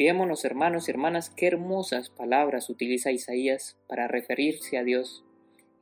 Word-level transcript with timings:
Fijémonos, 0.00 0.46
hermanos 0.46 0.88
y 0.88 0.92
hermanas, 0.92 1.28
qué 1.28 1.46
hermosas 1.46 2.08
palabras 2.08 2.70
utiliza 2.70 3.10
Isaías 3.10 3.76
para 3.86 4.08
referirse 4.08 4.78
a 4.78 4.82
Dios. 4.82 5.26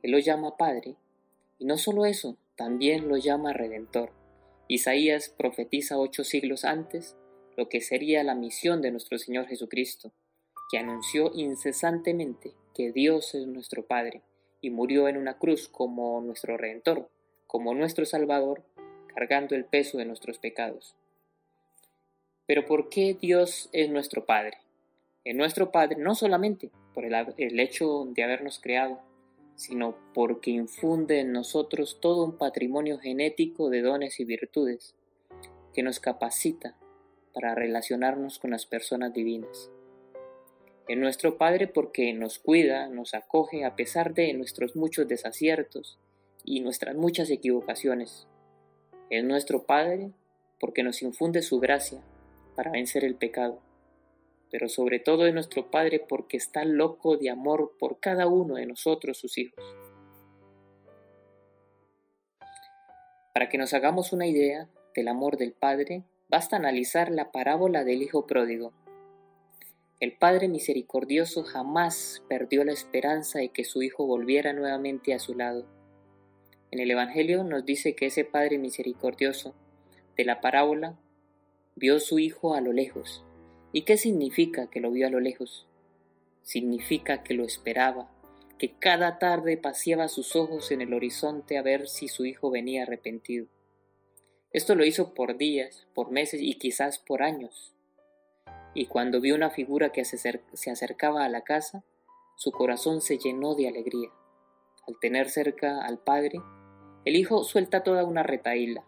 Él 0.03 0.11
lo 0.11 0.19
llama 0.19 0.57
Padre, 0.57 0.97
y 1.57 1.63
no 1.63 1.77
solo 1.77 2.05
eso, 2.05 2.35
también 2.57 3.07
lo 3.07 3.15
llama 3.15 3.53
Redentor. 3.53 4.11
Isaías 4.67 5.29
profetiza 5.29 5.97
ocho 5.97 6.25
siglos 6.25 6.65
antes 6.65 7.15
lo 7.55 7.69
que 7.69 7.79
sería 7.79 8.21
la 8.25 8.35
misión 8.35 8.81
de 8.81 8.91
nuestro 8.91 9.17
Señor 9.17 9.47
Jesucristo, 9.47 10.11
que 10.69 10.77
anunció 10.77 11.31
incesantemente 11.33 12.51
que 12.75 12.91
Dios 12.91 13.33
es 13.35 13.47
nuestro 13.47 13.87
Padre 13.87 14.23
y 14.59 14.69
murió 14.69 15.07
en 15.07 15.15
una 15.15 15.37
cruz 15.37 15.69
como 15.69 16.19
nuestro 16.19 16.57
Redentor, 16.57 17.09
como 17.47 17.73
nuestro 17.73 18.03
Salvador, 18.03 18.65
cargando 19.15 19.55
el 19.55 19.63
peso 19.63 19.97
de 19.97 20.03
nuestros 20.03 20.39
pecados. 20.39 20.97
Pero 22.49 22.65
¿por 22.65 22.89
qué 22.89 23.13
Dios 23.13 23.69
es 23.73 23.91
nuestro 23.91 24.25
Padre? 24.25 24.57
Es 25.23 25.35
nuestro 25.35 25.71
Padre 25.71 25.97
no 25.99 26.15
solamente 26.15 26.71
por 26.95 27.05
el, 27.05 27.59
hecho 27.59 28.07
de 28.09 28.23
habernos 28.23 28.57
creado, 28.57 28.99
sino 29.55 29.95
porque 30.15 30.49
infunde 30.49 31.19
en 31.19 31.31
nosotros 31.31 31.99
todo 32.01 32.25
un 32.25 32.39
patrimonio 32.39 32.97
genético 32.97 33.69
de 33.69 33.83
dones 33.83 34.19
y 34.19 34.25
virtudes 34.25 34.95
que 35.75 35.83
nos 35.83 35.99
capacita 35.99 36.75
para 37.35 37.53
relacionarnos 37.53 38.39
con 38.39 38.49
las 38.49 38.65
personas 38.65 39.13
divinas. 39.13 39.69
Es 40.87 40.97
nuestro 40.97 41.37
Padre 41.37 41.67
porque 41.67 42.13
nos 42.13 42.39
cuida, 42.39 42.87
nos 42.87 43.13
acoge 43.13 43.63
a 43.63 43.75
pesar 43.75 44.15
de 44.15 44.33
nuestros 44.33 44.75
muchos 44.75 45.07
desaciertos 45.07 45.99
y 46.43 46.61
nuestras 46.61 46.95
muchas 46.95 47.29
equivocaciones. 47.29 48.25
Es 49.11 49.23
nuestro 49.23 49.67
Padre 49.67 50.09
porque 50.59 50.81
nos 50.81 51.03
infunde 51.03 51.43
su 51.43 51.59
gracia 51.59 52.01
para 52.59 52.71
vencer 52.71 53.05
el 53.05 53.15
pecado. 53.15 53.61
Pero 54.51 54.67
sobre 54.67 54.99
todo 54.99 55.25
es 55.25 55.33
nuestro 55.33 55.71
Padre 55.71 56.05
porque 56.05 56.35
está 56.35 56.65
loco 56.65 57.15
de 57.15 57.29
amor 57.29 57.77
por 57.79 58.01
cada 58.01 58.27
uno 58.27 58.55
de 58.55 58.65
nosotros, 58.65 59.17
sus 59.17 59.37
hijos. 59.37 59.63
Para 63.33 63.47
que 63.47 63.57
nos 63.57 63.73
hagamos 63.73 64.11
una 64.11 64.27
idea 64.27 64.67
del 64.93 65.07
amor 65.07 65.37
del 65.37 65.53
Padre, 65.53 66.03
basta 66.27 66.57
analizar 66.57 67.11
la 67.11 67.31
parábola 67.31 67.85
del 67.85 68.01
Hijo 68.01 68.27
Pródigo. 68.27 68.73
El 70.01 70.17
Padre 70.17 70.49
Misericordioso 70.49 71.45
jamás 71.45 72.21
perdió 72.27 72.65
la 72.65 72.73
esperanza 72.73 73.39
de 73.39 73.53
que 73.53 73.63
su 73.63 73.83
Hijo 73.83 74.05
volviera 74.05 74.51
nuevamente 74.51 75.13
a 75.13 75.19
su 75.19 75.33
lado. 75.33 75.65
En 76.71 76.79
el 76.79 76.91
Evangelio 76.91 77.45
nos 77.45 77.63
dice 77.63 77.95
que 77.95 78.07
ese 78.07 78.25
Padre 78.25 78.57
Misericordioso 78.57 79.55
de 80.17 80.25
la 80.25 80.41
parábola 80.41 80.97
vio 81.79 82.01
su 82.01 82.19
hijo 82.19 82.53
a 82.53 82.61
lo 82.61 82.73
lejos. 82.73 83.23
¿Y 83.71 83.83
qué 83.83 83.95
significa 83.95 84.69
que 84.69 84.81
lo 84.81 84.91
vio 84.91 85.07
a 85.07 85.09
lo 85.09 85.21
lejos? 85.21 85.65
Significa 86.43 87.23
que 87.23 87.33
lo 87.33 87.45
esperaba, 87.45 88.11
que 88.57 88.73
cada 88.79 89.17
tarde 89.17 89.55
paseaba 89.55 90.09
sus 90.09 90.35
ojos 90.35 90.71
en 90.71 90.81
el 90.81 90.93
horizonte 90.93 91.57
a 91.57 91.61
ver 91.61 91.87
si 91.87 92.09
su 92.09 92.25
hijo 92.25 92.51
venía 92.51 92.83
arrepentido. 92.83 93.47
Esto 94.51 94.75
lo 94.75 94.83
hizo 94.83 95.13
por 95.13 95.37
días, 95.37 95.87
por 95.93 96.11
meses 96.11 96.41
y 96.43 96.55
quizás 96.55 96.99
por 96.99 97.23
años. 97.23 97.73
Y 98.73 98.87
cuando 98.87 99.21
vio 99.21 99.35
una 99.35 99.49
figura 99.49 99.93
que 99.93 100.03
se 100.03 100.71
acercaba 100.71 101.23
a 101.23 101.29
la 101.29 101.45
casa, 101.45 101.85
su 102.35 102.51
corazón 102.51 102.99
se 102.99 103.17
llenó 103.17 103.55
de 103.55 103.69
alegría. 103.69 104.09
Al 104.85 104.99
tener 104.99 105.29
cerca 105.29 105.85
al 105.85 105.99
padre, 105.99 106.41
el 107.05 107.15
hijo 107.15 107.45
suelta 107.45 107.83
toda 107.83 108.03
una 108.03 108.23
retaíla, 108.23 108.83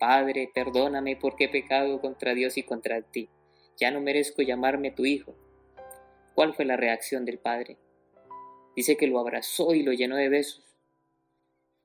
Padre, 0.00 0.50
perdóname 0.54 1.14
porque 1.14 1.44
he 1.44 1.48
pecado 1.50 2.00
contra 2.00 2.32
Dios 2.32 2.56
y 2.56 2.62
contra 2.62 3.02
ti. 3.02 3.28
Ya 3.76 3.90
no 3.90 4.00
merezco 4.00 4.40
llamarme 4.40 4.90
tu 4.90 5.04
hijo. 5.04 5.36
¿Cuál 6.34 6.54
fue 6.54 6.64
la 6.64 6.78
reacción 6.78 7.26
del 7.26 7.38
padre? 7.38 7.76
Dice 8.74 8.96
que 8.96 9.06
lo 9.06 9.18
abrazó 9.18 9.74
y 9.74 9.82
lo 9.82 9.92
llenó 9.92 10.16
de 10.16 10.30
besos. 10.30 10.64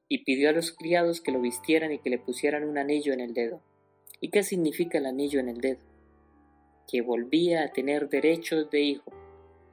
Y 0.08 0.24
pidió 0.24 0.48
a 0.48 0.54
los 0.54 0.72
criados 0.72 1.20
que 1.20 1.34
lo 1.34 1.42
vistieran 1.42 1.92
y 1.92 2.00
que 2.00 2.10
le 2.10 2.18
pusieran 2.18 2.64
un 2.64 2.78
anillo 2.78 3.12
en 3.12 3.20
el 3.20 3.34
dedo. 3.34 3.62
¿Y 4.22 4.30
qué 4.30 4.44
significa 4.44 4.98
el 4.98 5.08
anillo 5.08 5.42
en 5.42 5.50
el 5.50 5.60
dedo? 5.60 5.84
Que 6.88 7.02
volvía 7.02 7.64
a 7.64 7.74
tener 7.74 8.08
derechos 8.08 8.70
de 8.70 8.80
hijo. 8.80 9.12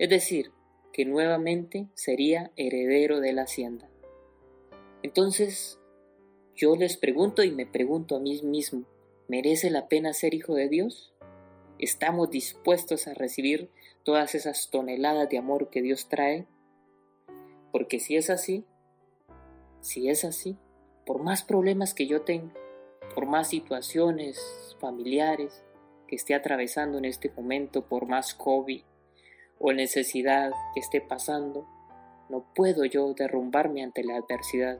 Es 0.00 0.10
decir, 0.10 0.50
que 0.92 1.04
nuevamente 1.04 1.86
sería 1.94 2.50
heredero 2.56 3.20
de 3.20 3.34
la 3.34 3.42
hacienda. 3.42 3.88
Entonces, 5.04 5.78
yo 6.54 6.76
les 6.76 6.96
pregunto 6.96 7.42
y 7.42 7.50
me 7.50 7.66
pregunto 7.66 8.16
a 8.16 8.20
mí 8.20 8.40
mismo, 8.42 8.84
¿merece 9.28 9.70
la 9.70 9.88
pena 9.88 10.12
ser 10.12 10.34
hijo 10.34 10.54
de 10.54 10.68
Dios? 10.68 11.12
¿Estamos 11.78 12.30
dispuestos 12.30 13.08
a 13.08 13.14
recibir 13.14 13.70
todas 14.04 14.34
esas 14.34 14.68
toneladas 14.70 15.28
de 15.28 15.38
amor 15.38 15.70
que 15.70 15.82
Dios 15.82 16.08
trae? 16.08 16.46
Porque 17.72 17.98
si 17.98 18.16
es 18.16 18.28
así, 18.28 18.66
si 19.80 20.08
es 20.08 20.24
así, 20.24 20.58
por 21.06 21.22
más 21.22 21.42
problemas 21.42 21.94
que 21.94 22.06
yo 22.06 22.22
tenga, 22.22 22.52
por 23.14 23.26
más 23.26 23.48
situaciones 23.48 24.76
familiares 24.78 25.64
que 26.06 26.16
esté 26.16 26.34
atravesando 26.34 26.98
en 26.98 27.06
este 27.06 27.30
momento, 27.30 27.88
por 27.88 28.06
más 28.06 28.34
COVID 28.34 28.82
o 29.58 29.72
necesidad 29.72 30.52
que 30.74 30.80
esté 30.80 31.00
pasando, 31.00 31.66
no 32.28 32.44
puedo 32.54 32.84
yo 32.84 33.14
derrumbarme 33.14 33.82
ante 33.82 34.04
la 34.04 34.16
adversidad 34.16 34.78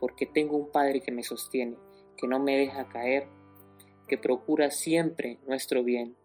porque 0.00 0.26
tengo 0.26 0.56
un 0.56 0.70
Padre 0.70 1.00
que 1.00 1.12
me 1.12 1.22
sostiene, 1.22 1.76
que 2.16 2.26
no 2.26 2.38
me 2.38 2.56
deja 2.56 2.88
caer, 2.88 3.28
que 4.08 4.18
procura 4.18 4.70
siempre 4.70 5.38
nuestro 5.46 5.82
bien. 5.82 6.16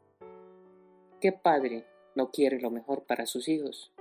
¿Qué 1.19 1.31
padre 1.31 1.85
no 2.15 2.31
quiere 2.31 2.59
lo 2.59 2.71
mejor 2.71 3.03
para 3.03 3.25
sus 3.25 3.47
hijos? 3.47 3.91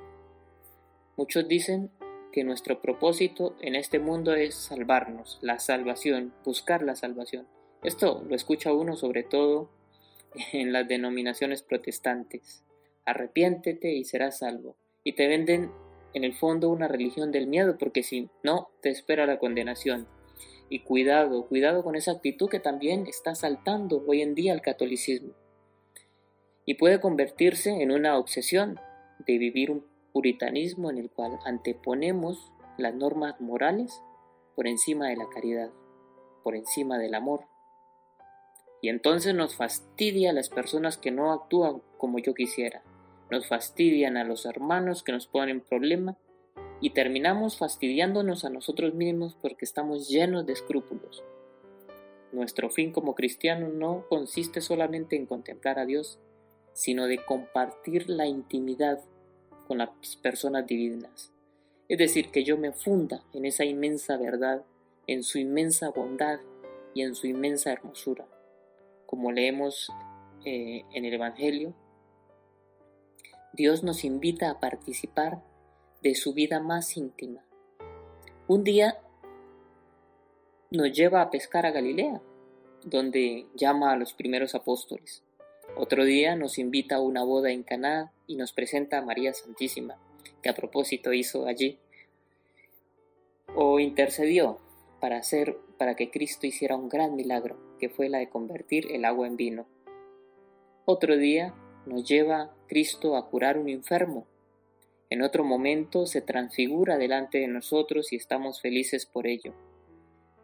Muchos 1.17 1.49
dicen 1.49 1.91
que 2.33 2.45
nuestro 2.45 2.81
propósito 2.81 3.57
en 3.61 3.75
este 3.75 3.99
mundo 3.99 4.35
es 4.35 4.55
salvarnos, 4.55 5.39
la 5.43 5.59
salvación, 5.59 6.33
buscar 6.45 6.83
la 6.83 6.95
salvación. 6.95 7.47
Esto 7.83 8.25
lo 8.27 8.35
escucha 8.35 8.73
uno 8.73 8.97
sobre 8.97 9.23
todo 9.23 9.71
en 10.53 10.73
las 10.73 10.87
denominaciones 10.87 11.63
protestantes. 11.63 12.65
Arrepiéntete 13.05 13.93
y 13.93 14.05
serás 14.05 14.39
salvo. 14.39 14.77
Y 15.03 15.15
te 15.15 15.27
venden 15.27 15.71
en 16.15 16.25
el 16.25 16.35
fondo 16.35 16.69
una 16.71 16.89
religión 16.89 17.33
del 17.33 17.47
miedo, 17.47 17.77
porque 17.79 18.03
si 18.03 18.29
no, 18.43 18.71
te 18.81 18.91
espera 18.91 19.27
la 19.27 19.39
condenación. 19.39 20.07
Y 20.69 20.81
cuidado, 20.81 21.47
cuidado 21.47 21.83
con 21.83 21.97
esa 21.97 22.13
actitud 22.13 22.49
que 22.49 22.61
también 22.61 23.07
está 23.07 23.35
saltando 23.35 24.05
hoy 24.07 24.23
en 24.23 24.35
día 24.35 24.53
al 24.53 24.63
catolicismo. 24.63 25.33
Y 26.65 26.75
puede 26.75 27.01
convertirse 27.01 27.71
en 27.83 27.91
una 27.91 28.17
obsesión 28.19 28.79
de 29.27 29.39
vivir 29.39 29.71
un 29.71 29.85
puritanismo 30.13 30.91
en 30.91 30.99
el 30.99 31.11
cual 31.11 31.39
anteponemos 31.45 32.53
las 32.79 32.95
normas 32.95 33.41
morales 33.41 34.03
por 34.55 34.67
encima 34.67 35.09
de 35.09 35.17
la 35.17 35.29
caridad, 35.29 35.71
por 36.43 36.55
encima 36.55 36.99
del 36.99 37.15
amor. 37.15 37.47
Y 38.83 38.89
entonces 38.89 39.35
nos 39.35 39.57
fastidia 39.57 40.31
a 40.31 40.33
las 40.33 40.49
personas 40.49 40.97
que 40.97 41.11
no 41.11 41.33
actúan 41.33 41.83
como 41.99 42.19
yo 42.19 42.35
quisiera, 42.35 42.83
nos 43.31 43.47
fastidian 43.47 44.17
a 44.17 44.25
los 44.25 44.47
hermanos 44.47 45.03
que 45.03 45.13
nos 45.13 45.27
ponen 45.27 45.61
problema 45.61 46.17
y 46.81 46.91
terminamos 46.91 47.59
fastidiándonos 47.59 48.45
a 48.45 48.51
nosotros 48.51 48.95
mismos 48.95 49.37
porque 49.41 49.65
estamos 49.65 50.09
llenos 50.09 50.47
de 50.47 50.55
escrúpulos. 50.55 51.23
Nuestro 52.33 52.71
fin 52.71 52.93
como 52.93 53.15
cristianos 53.15 53.73
no 53.75 54.07
consiste 54.09 54.61
solamente 54.61 55.17
en 55.17 55.27
contemplar 55.27 55.79
a 55.79 55.87
Dios, 55.87 56.19
sino 56.73 57.07
de 57.07 57.25
compartir 57.25 58.09
la 58.09 58.27
intimidad 58.27 59.01
con 59.67 59.79
las 59.79 59.91
personas 60.23 60.67
divinas. 60.67 61.33
Es 61.89 61.99
decir, 61.99 62.31
que 62.31 62.45
yo 62.45 62.57
me 62.57 62.73
funda 62.73 63.25
en 63.33 63.45
esa 63.45 63.65
inmensa 63.65 64.17
verdad, 64.17 64.65
en 65.07 65.25
su 65.25 65.39
inmensa 65.39 65.91
bondad 65.91 66.39
y 66.95 67.03
en 67.03 67.15
su 67.15 67.27
inmensa 67.27 67.73
hermosura. 67.73 68.27
Como 69.07 69.33
leemos 69.33 69.91
eh, 70.45 70.85
en 70.93 71.05
el 71.05 71.15
Evangelio, 71.15 71.75
Dios 73.53 73.83
nos 73.83 74.05
invita 74.05 74.49
a 74.49 74.61
participar 74.61 75.43
de 76.03 76.15
su 76.15 76.33
vida 76.33 76.61
más 76.61 76.97
íntima. 76.97 77.45
Un 78.47 78.63
día 78.63 78.99
nos 80.71 80.93
lleva 80.93 81.21
a 81.21 81.31
pescar 81.31 81.67
a 81.67 81.73
Galilea, 81.73 82.23
donde 82.85 83.47
llama 83.57 83.91
a 83.91 83.97
los 83.97 84.15
primeros 84.15 84.55
apóstoles. 84.55 85.25
Otro 85.77 86.05
día 86.05 86.37
nos 86.37 86.59
invita 86.59 86.97
a 86.97 87.01
una 87.01 87.25
boda 87.25 87.51
en 87.51 87.65
Caná 87.65 88.13
y 88.29 88.37
nos 88.37 88.53
presenta 88.53 88.99
a 88.99 89.05
María 89.05 89.35
Santísima, 89.35 89.99
que 90.43 90.49
a 90.49 90.55
propósito 90.55 91.13
hizo 91.13 91.47
allí. 91.47 91.79
O 93.57 93.81
intercedió 93.81 94.59
para 95.01 95.19
hacer 95.19 95.59
para 95.77 95.97
que 95.97 96.11
Cristo 96.11 96.47
hiciera 96.47 96.77
un 96.77 96.89
gran 96.89 97.17
milagro, 97.17 97.59
que 97.81 97.89
fue 97.89 98.09
la 98.09 98.19
de 98.19 98.29
convertir 98.29 98.93
el 98.93 99.05
agua 99.05 99.27
en 99.27 99.37
vino. 99.37 99.67
Otro 100.85 101.17
día 101.17 101.55
nos 101.87 102.09
lleva 102.09 102.55
Cristo 102.69 103.17
a 103.17 103.29
curar 103.29 103.59
un 103.59 103.69
enfermo. 103.69 104.27
En 105.09 105.23
otro 105.23 105.45
momento 105.45 106.07
se 106.07 106.21
transfigura 106.21 106.99
delante 106.99 107.39
de 107.39 107.49
nosotros 107.49 108.13
y 108.13 108.17
estamos 108.17 108.61
felices 108.61 109.07
por 109.07 109.27
ello. 109.27 109.55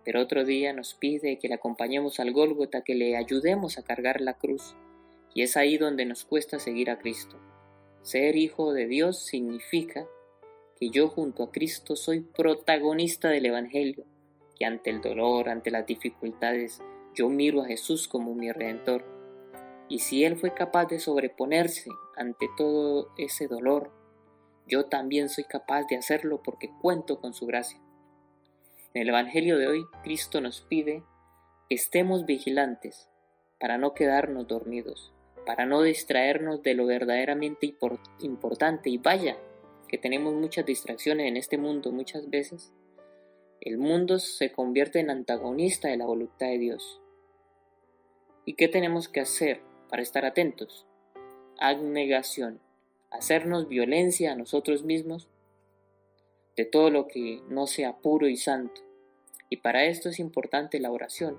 Pero 0.04 0.20
otro 0.20 0.44
día 0.44 0.72
nos 0.72 0.94
pide 0.94 1.38
que 1.38 1.48
le 1.48 1.54
acompañemos 1.54 2.20
al 2.20 2.32
Gólgota, 2.32 2.82
que 2.82 2.94
le 2.94 3.16
ayudemos 3.16 3.78
a 3.78 3.82
cargar 3.82 4.20
la 4.20 4.34
cruz. 4.34 4.76
Y 5.34 5.42
es 5.42 5.56
ahí 5.56 5.78
donde 5.78 6.04
nos 6.04 6.24
cuesta 6.24 6.58
seguir 6.58 6.90
a 6.90 6.98
Cristo. 6.98 7.36
Ser 8.02 8.36
hijo 8.36 8.72
de 8.72 8.86
Dios 8.86 9.18
significa 9.18 10.06
que 10.78 10.90
yo 10.90 11.08
junto 11.08 11.42
a 11.42 11.50
Cristo 11.50 11.96
soy 11.96 12.20
protagonista 12.20 13.28
del 13.30 13.46
Evangelio, 13.46 14.04
que 14.58 14.64
ante 14.64 14.90
el 14.90 15.00
dolor, 15.00 15.48
ante 15.48 15.70
las 15.70 15.86
dificultades, 15.86 16.80
yo 17.14 17.28
miro 17.28 17.62
a 17.62 17.66
Jesús 17.66 18.08
como 18.08 18.34
mi 18.34 18.52
redentor. 18.52 19.15
Y 19.88 20.00
si 20.00 20.24
Él 20.24 20.36
fue 20.36 20.52
capaz 20.52 20.86
de 20.86 20.98
sobreponerse 20.98 21.90
ante 22.16 22.48
todo 22.56 23.10
ese 23.16 23.46
dolor, 23.46 23.92
yo 24.66 24.86
también 24.86 25.28
soy 25.28 25.44
capaz 25.44 25.84
de 25.84 25.96
hacerlo 25.96 26.42
porque 26.42 26.70
cuento 26.80 27.20
con 27.20 27.34
su 27.34 27.46
gracia. 27.46 27.80
En 28.94 29.02
el 29.02 29.10
Evangelio 29.10 29.58
de 29.58 29.68
hoy, 29.68 29.86
Cristo 30.02 30.40
nos 30.40 30.62
pide 30.62 31.04
que 31.68 31.76
estemos 31.76 32.26
vigilantes 32.26 33.08
para 33.60 33.78
no 33.78 33.94
quedarnos 33.94 34.48
dormidos, 34.48 35.12
para 35.44 35.66
no 35.66 35.82
distraernos 35.82 36.62
de 36.62 36.74
lo 36.74 36.86
verdaderamente 36.86 37.74
importante. 38.20 38.90
Y 38.90 38.98
vaya, 38.98 39.36
que 39.86 39.98
tenemos 39.98 40.34
muchas 40.34 40.66
distracciones 40.66 41.28
en 41.28 41.36
este 41.36 41.58
mundo 41.58 41.92
muchas 41.92 42.28
veces. 42.28 42.72
El 43.60 43.78
mundo 43.78 44.18
se 44.18 44.50
convierte 44.50 44.98
en 44.98 45.10
antagonista 45.10 45.88
de 45.88 45.96
la 45.96 46.06
voluntad 46.06 46.46
de 46.46 46.58
Dios. 46.58 47.00
¿Y 48.44 48.54
qué 48.54 48.68
tenemos 48.68 49.08
que 49.08 49.20
hacer 49.20 49.60
para 49.88 50.02
estar 50.02 50.24
atentos? 50.24 50.86
Abnegación, 51.58 52.60
hacernos 53.10 53.68
violencia 53.68 54.32
a 54.32 54.36
nosotros 54.36 54.84
mismos 54.84 55.28
de 56.56 56.64
todo 56.64 56.90
lo 56.90 57.06
que 57.06 57.42
no 57.48 57.66
sea 57.66 57.96
puro 57.98 58.28
y 58.28 58.36
santo. 58.36 58.80
Y 59.48 59.58
para 59.58 59.84
esto 59.84 60.08
es 60.08 60.18
importante 60.18 60.80
la 60.80 60.90
oración, 60.90 61.38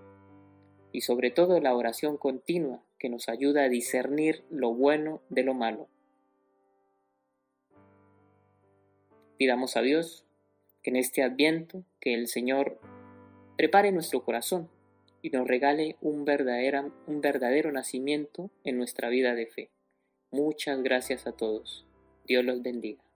y 0.91 1.01
sobre 1.01 1.31
todo 1.31 1.59
la 1.59 1.75
oración 1.75 2.17
continua 2.17 2.81
que 2.99 3.09
nos 3.09 3.29
ayuda 3.29 3.63
a 3.63 3.69
discernir 3.69 4.43
lo 4.49 4.73
bueno 4.73 5.21
de 5.29 5.43
lo 5.43 5.53
malo. 5.53 5.87
Pidamos 9.37 9.77
a 9.77 9.81
Dios 9.81 10.25
que 10.81 10.89
en 10.89 10.95
este 10.95 11.21
adviento 11.21 11.83
que 11.99 12.13
el 12.13 12.27
Señor 12.27 12.79
prepare 13.55 13.91
nuestro 13.91 14.23
corazón 14.23 14.69
y 15.27 15.29
nos 15.29 15.45
regale 15.45 15.97
un 15.99 16.23
verdadero, 16.23 16.93
un 17.05 17.19
verdadero 17.19 17.69
nacimiento 17.73 18.49
en 18.63 18.77
nuestra 18.77 19.09
vida 19.09 19.35
de 19.35 19.45
fe. 19.45 19.69
Muchas 20.31 20.81
gracias 20.81 21.27
a 21.27 21.33
todos. 21.33 21.85
Dios 22.25 22.45
los 22.45 22.61
bendiga. 22.61 23.06